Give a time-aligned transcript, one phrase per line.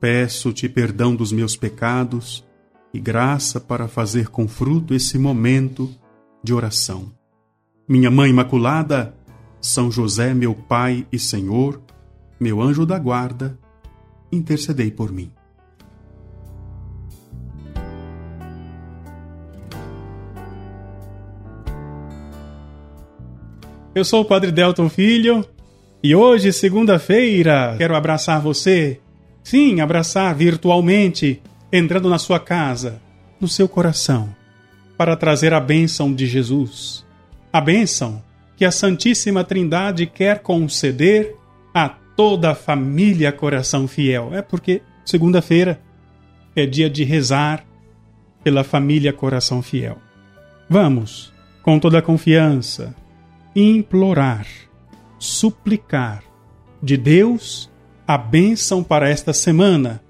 [0.00, 2.42] Peço-te perdão dos meus pecados
[2.92, 5.94] e graça para fazer com fruto esse momento
[6.42, 7.12] de oração.
[7.86, 9.14] Minha Mãe Imaculada,
[9.60, 11.82] São José, meu Pai e Senhor,
[12.40, 13.58] meu anjo da guarda,
[14.32, 15.30] intercedei por mim.
[23.94, 25.44] Eu sou o Padre Delton Filho
[26.02, 28.98] e hoje, segunda-feira, quero abraçar você.
[29.50, 33.02] Sim, abraçar virtualmente, entrando na sua casa,
[33.40, 34.32] no seu coração,
[34.96, 37.04] para trazer a bênção de Jesus.
[37.52, 38.22] A bênção
[38.56, 41.34] que a Santíssima Trindade quer conceder
[41.74, 44.32] a toda a família Coração Fiel.
[44.32, 45.80] É porque segunda-feira
[46.54, 47.64] é dia de rezar
[48.44, 49.98] pela família Coração Fiel.
[50.68, 52.94] Vamos, com toda a confiança,
[53.56, 54.46] implorar,
[55.18, 56.22] suplicar
[56.80, 57.69] de Deus
[58.10, 60.02] a bênção para esta semana.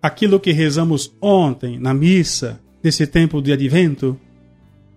[0.00, 4.18] Aquilo que rezamos ontem na missa, nesse tempo de advento,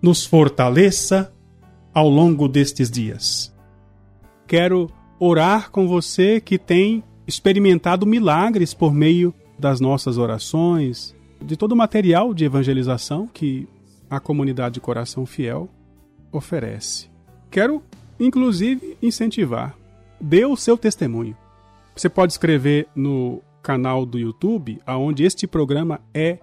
[0.00, 1.30] nos fortaleça
[1.92, 3.54] ao longo destes dias.
[4.46, 11.72] Quero orar com você que tem experimentado milagres por meio das nossas orações, de todo
[11.72, 13.68] o material de evangelização que
[14.08, 15.68] a comunidade Coração Fiel
[16.32, 17.10] oferece.
[17.50, 17.82] Quero,
[18.18, 19.76] inclusive, incentivar.
[20.18, 21.36] Dê o seu testemunho.
[22.00, 26.38] Você pode escrever no canal do YouTube, aonde este programa é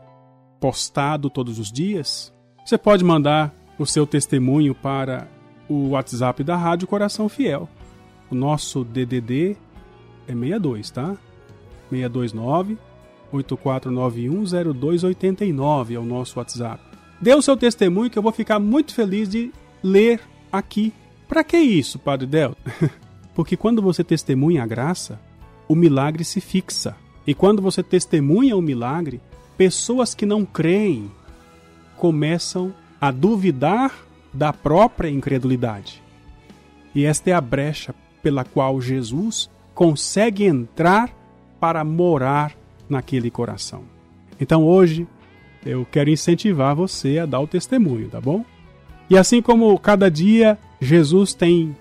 [0.59, 2.31] postado todos os dias.
[2.63, 5.27] Você pode mandar o seu testemunho para
[5.67, 7.67] o WhatsApp da Rádio Coração Fiel.
[8.29, 9.57] O nosso DDD
[10.27, 11.17] é 62, tá?
[11.89, 12.77] 629
[13.31, 16.83] 8491 0289 é o nosso WhatsApp.
[17.19, 19.51] Dê o seu testemunho que eu vou ficar muito feliz de
[19.81, 20.93] ler aqui.
[21.27, 22.55] Para que isso, Padre Del?
[23.33, 25.19] Porque quando você testemunha a graça,
[25.67, 26.95] o milagre se fixa.
[27.25, 29.21] E quando você testemunha o milagre,
[29.57, 31.11] pessoas que não creem
[31.97, 33.91] começam a duvidar
[34.33, 36.01] da própria incredulidade.
[36.93, 41.09] E esta é a brecha pela qual Jesus consegue entrar
[41.59, 42.55] para morar
[42.89, 43.83] naquele coração.
[44.39, 45.07] Então hoje
[45.65, 48.45] eu quero incentivar você a dar o testemunho, tá bom?
[49.09, 51.75] E assim como cada dia Jesus tem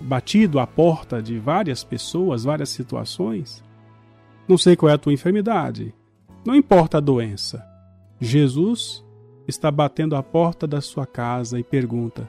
[0.00, 3.62] batido a porta de várias pessoas, várias situações,
[4.46, 5.94] não sei qual é a tua enfermidade,
[6.44, 7.64] não importa a doença.
[8.20, 9.04] Jesus
[9.46, 12.28] está batendo a porta da sua casa e pergunta: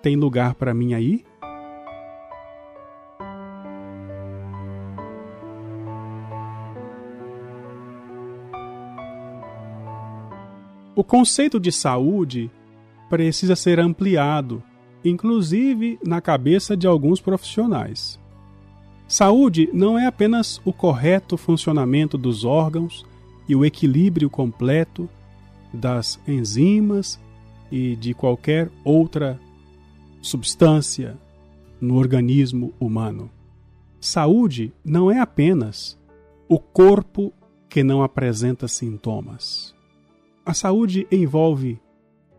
[0.00, 1.24] Tem lugar para mim aí?
[10.94, 12.50] O conceito de saúde
[13.08, 14.62] precisa ser ampliado,
[15.04, 18.20] inclusive na cabeça de alguns profissionais.
[19.08, 23.04] Saúde não é apenas o correto funcionamento dos órgãos
[23.48, 25.08] e o equilíbrio completo
[25.72, 27.20] das enzimas
[27.70, 29.38] e de qualquer outra
[30.20, 31.18] substância
[31.80, 33.30] no organismo humano.
[34.00, 35.98] Saúde não é apenas
[36.48, 37.32] o corpo
[37.68, 39.74] que não apresenta sintomas.
[40.44, 41.80] A saúde envolve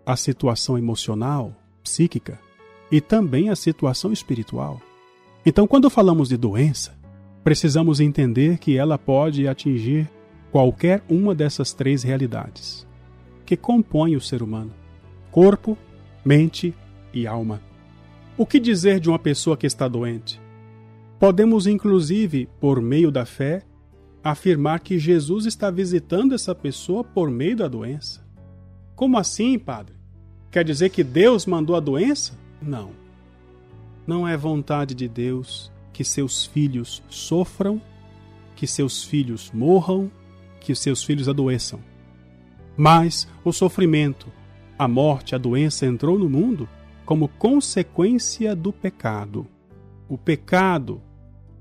[0.06, 2.40] a situação emocional, psíquica
[2.94, 4.80] e também a situação espiritual.
[5.44, 6.96] Então, quando falamos de doença,
[7.44, 10.08] precisamos entender que ela pode atingir
[10.52, 12.86] qualquer uma dessas três realidades
[13.48, 14.72] que compõem o ser humano:
[15.32, 15.76] corpo,
[16.24, 16.72] mente
[17.12, 17.64] e alma.
[18.38, 20.40] O que dizer de uma pessoa que está doente?
[21.20, 23.64] Podemos, inclusive, por meio da fé,
[24.24, 28.24] afirmar que Jesus está visitando essa pessoa por meio da doença.
[28.96, 29.96] Como assim, padre?
[30.52, 32.43] Quer dizer que Deus mandou a doença?
[32.66, 32.92] Não.
[34.08, 37.82] Não é vontade de Deus que seus filhos sofram,
[38.56, 40.10] que seus filhos morram,
[40.60, 41.80] que seus filhos adoeçam.
[42.76, 44.28] Mas o sofrimento,
[44.80, 46.68] a morte, a doença entrou no mundo
[47.06, 49.46] como consequência do pecado.
[50.08, 51.02] O pecado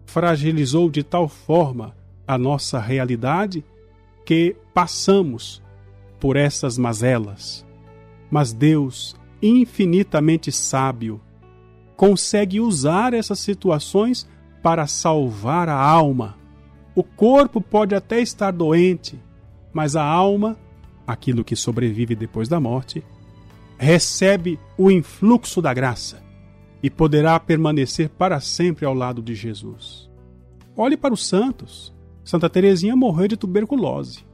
[0.07, 1.97] fragilizou de tal forma
[2.27, 3.65] a nossa realidade
[4.25, 5.63] que passamos
[6.21, 7.67] por essas mazelas.
[8.31, 11.21] Mas Deus, infinitamente sábio,
[11.97, 14.29] consegue usar essas situações
[14.63, 16.37] para salvar a alma.
[16.95, 19.19] O corpo pode até estar doente,
[19.73, 20.57] mas a alma,
[21.07, 23.05] aquilo que sobrevive depois da morte,
[23.79, 26.23] recebe o influxo da graça
[26.83, 30.11] e poderá permanecer para sempre ao lado de Jesus.
[30.77, 31.93] Olhe para os santos.
[32.25, 34.25] Santa Teresinha morreu de tuberculose.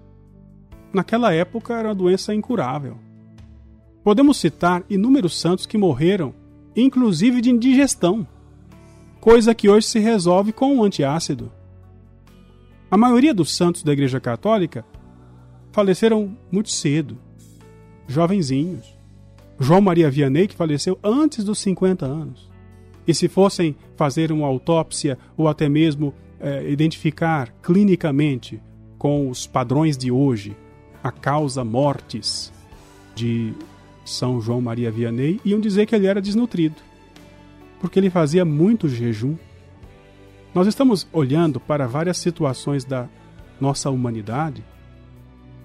[0.92, 2.98] Naquela época era uma doença incurável.
[4.08, 6.32] Podemos citar inúmeros santos que morreram,
[6.74, 8.26] inclusive de indigestão,
[9.20, 11.52] coisa que hoje se resolve com um antiácido.
[12.90, 14.82] A maioria dos santos da Igreja Católica
[15.72, 17.18] faleceram muito cedo,
[18.06, 18.96] jovenzinhos.
[19.60, 22.48] João Maria Vianney, que faleceu antes dos 50 anos.
[23.06, 28.58] E se fossem fazer uma autópsia ou até mesmo é, identificar clinicamente
[28.96, 30.56] com os padrões de hoje
[31.04, 32.50] a causa mortes
[33.14, 33.52] de
[34.08, 36.76] São João Maria Vianney, iam dizer que ele era desnutrido,
[37.80, 39.36] porque ele fazia muito jejum.
[40.54, 43.08] Nós estamos olhando para várias situações da
[43.60, 44.64] nossa humanidade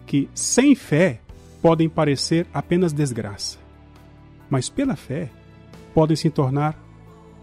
[0.05, 1.19] que, sem fé,
[1.61, 3.63] podem parecer apenas desgraça
[4.53, 5.31] mas pela fé
[5.95, 6.79] podem se tornar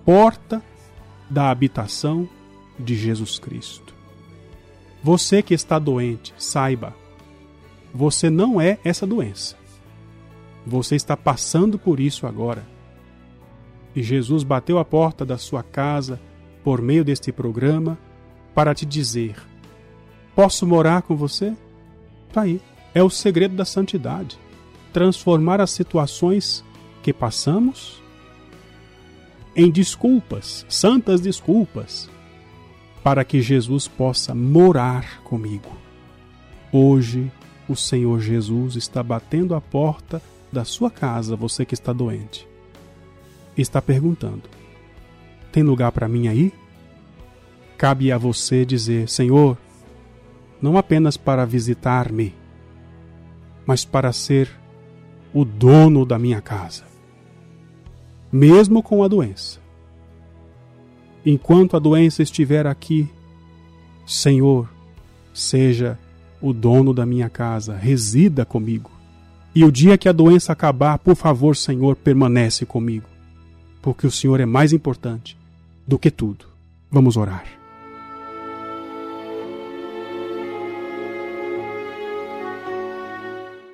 [0.04, 0.62] porta
[1.28, 2.28] da habitação
[2.78, 3.92] de Jesus Cristo.
[5.02, 6.94] Você que está doente, saiba,
[7.92, 9.56] você não é essa doença.
[10.70, 12.64] Você está passando por isso agora.
[13.92, 16.20] E Jesus bateu a porta da sua casa
[16.62, 17.98] por meio deste programa
[18.54, 19.34] para te dizer:
[20.32, 21.56] Posso morar com você?
[22.28, 22.60] Está aí.
[22.94, 24.38] É o segredo da santidade.
[24.92, 26.64] Transformar as situações
[27.02, 28.00] que passamos
[29.56, 32.08] em desculpas, santas desculpas,
[33.02, 35.76] para que Jesus possa morar comigo.
[36.72, 37.28] Hoje,
[37.68, 40.22] o Senhor Jesus está batendo a porta
[40.52, 42.48] da sua casa, você que está doente.
[43.56, 44.42] Está perguntando:
[45.52, 46.52] Tem lugar para mim aí?
[47.76, 49.56] Cabe a você dizer: Senhor,
[50.60, 52.34] não apenas para visitar-me,
[53.66, 54.50] mas para ser
[55.32, 56.90] o dono da minha casa
[58.32, 59.58] mesmo com a doença.
[61.24, 63.08] Enquanto a doença estiver aqui,
[64.06, 64.68] Senhor,
[65.34, 65.98] seja
[66.40, 68.89] o dono da minha casa, resida comigo.
[69.54, 73.08] E o dia que a doença acabar, por favor, Senhor, permanece comigo,
[73.82, 75.36] porque o Senhor é mais importante
[75.86, 76.46] do que tudo.
[76.90, 77.44] Vamos orar.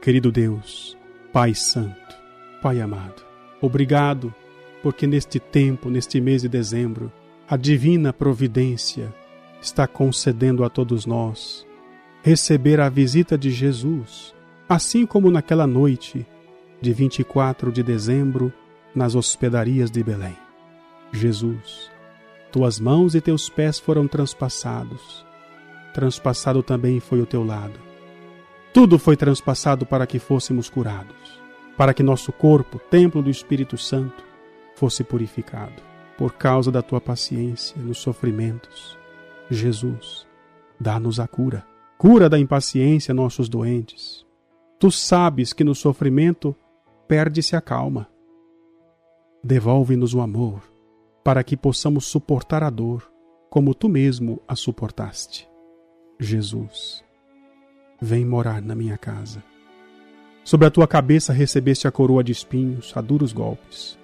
[0.01, 0.97] Querido Deus,
[1.33, 2.17] Pai Santo,
[2.63, 3.23] Pai amado,
[3.61, 4.33] obrigado
[4.83, 7.13] porque neste tempo, neste mês de dezembro,
[7.49, 9.13] a divina providência
[9.61, 11.67] está concedendo a todos nós
[12.23, 14.35] receber a visita de Jesus,
[14.69, 16.27] assim como naquela noite
[16.81, 18.53] de 24 de dezembro
[18.95, 20.37] nas hospedarias de Belém.
[21.13, 21.91] Jesus,
[22.51, 25.25] tuas mãos e teus pés foram transpassados,
[25.95, 27.79] transpassado também foi o teu lado.
[28.73, 31.41] Tudo foi transpassado para que fôssemos curados,
[31.77, 34.25] para que nosso corpo, templo do Espírito Santo,
[34.75, 35.83] fosse purificado.
[36.19, 38.99] Por causa da tua paciência nos sofrimentos,
[39.51, 40.27] Jesus,
[40.79, 41.65] dá-nos a cura.
[41.97, 44.26] Cura da impaciência nossos doentes.
[44.79, 46.55] Tu sabes que no sofrimento
[47.09, 48.09] perde-se a calma.
[49.43, 50.63] Devolve-nos o amor,
[51.25, 53.11] para que possamos suportar a dor,
[53.49, 55.49] como tu mesmo a suportaste.
[56.19, 57.05] Jesus,
[58.01, 59.43] vem morar na minha casa.
[60.45, 63.99] Sobre a tua cabeça recebeste a coroa de espinhos, a duros golpes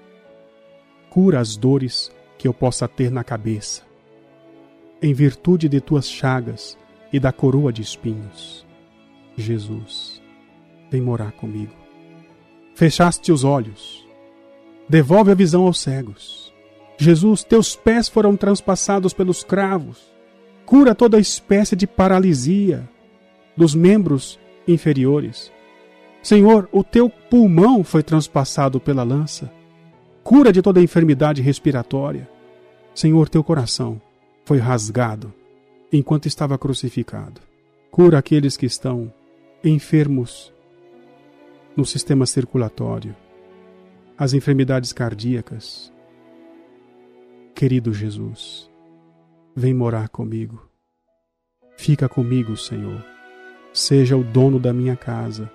[1.13, 3.83] cura as dores que eu possa ter na cabeça,
[5.03, 6.75] em virtude de tuas chagas
[7.13, 8.67] e da coroa de espinhos.
[9.37, 10.22] Jesus,
[10.93, 11.73] vem morar comigo.
[12.75, 14.07] Fechaste os olhos,
[14.89, 16.53] devolve a visão aos cegos.
[16.97, 20.13] Jesus, teus pés foram transpassados pelos cravos.
[20.65, 22.89] Cura toda espécie de paralisia
[23.57, 25.51] dos membros inferiores.
[26.23, 29.51] Senhor, o teu pulmão foi transpassado pela lança
[30.23, 32.29] cura de toda enfermidade respiratória.
[32.95, 34.01] Senhor, teu coração
[34.45, 35.33] foi rasgado
[35.93, 37.41] enquanto estava crucificado.
[37.91, 39.13] Cura aqueles que estão
[39.65, 40.52] enfermos
[41.77, 43.17] no sistema circulatório,
[44.17, 45.93] as enfermidades cardíacas.
[47.55, 48.71] Querido Jesus,
[49.55, 50.69] vem morar comigo.
[51.77, 53.05] Fica comigo, Senhor.
[53.73, 55.51] Seja o dono da minha casa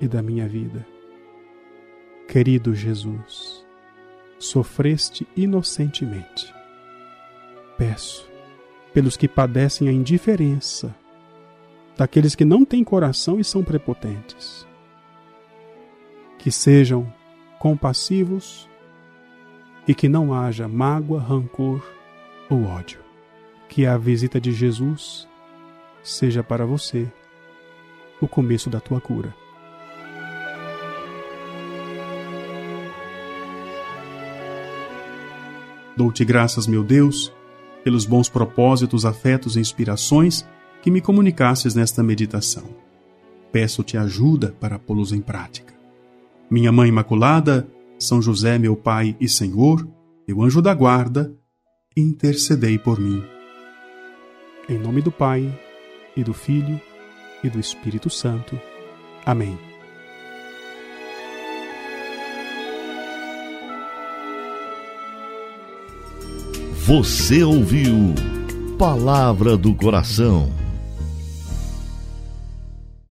[0.00, 0.86] e da minha vida.
[2.28, 3.64] Querido Jesus,
[4.38, 6.52] sofreste inocentemente.
[7.78, 8.30] Peço
[8.92, 10.94] pelos que padecem a indiferença,
[11.96, 14.66] daqueles que não têm coração e são prepotentes,
[16.42, 17.06] que sejam
[17.60, 18.68] compassivos
[19.86, 21.80] e que não haja mágoa, rancor
[22.50, 22.98] ou ódio.
[23.68, 25.28] Que a visita de Jesus
[26.02, 27.06] seja para você
[28.20, 29.32] o começo da tua cura.
[35.96, 37.32] Dou-te graças, meu Deus,
[37.84, 40.44] pelos bons propósitos, afetos e inspirações
[40.82, 42.64] que me comunicasses nesta meditação.
[43.52, 45.81] Peço-te ajuda para pô-los em prática.
[46.52, 47.66] Minha Mãe Imaculada,
[47.98, 49.88] São José, meu Pai e Senhor,
[50.28, 51.34] meu anjo da guarda,
[51.96, 53.24] intercedei por mim.
[54.68, 55.50] Em nome do Pai,
[56.14, 56.78] e do Filho,
[57.42, 58.60] e do Espírito Santo.
[59.24, 59.58] Amém.
[66.84, 68.14] Você ouviu
[68.76, 70.52] Palavra do Coração